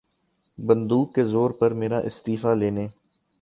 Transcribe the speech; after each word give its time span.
بندوق 0.59 1.13
کے 1.15 1.23
زور 1.23 1.51
پر 1.51 1.73
میرا 1.73 1.97
استعفیٰ 1.99 2.55
لینے 2.55 2.87